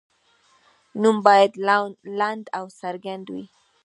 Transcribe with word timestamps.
نوم 1.01 1.17
باید 1.27 1.51
لنډ 2.19 2.45
او 2.57 2.65
څرګند 2.79 3.25
وي. 3.33 3.43